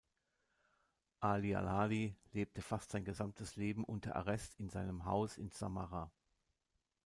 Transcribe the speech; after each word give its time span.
ʿAlī 1.25 1.51
al-Hādī 1.59 1.99
lebte 2.37 2.63
fast 2.69 2.89
sein 2.89 3.05
gesamtes 3.09 3.55
Leben 3.55 3.83
unter 3.83 4.15
Arrest 4.15 4.59
in 4.59 4.67
seinem 4.67 5.05
Haus 5.05 5.37
in 5.37 5.51
Samarra. 5.51 6.09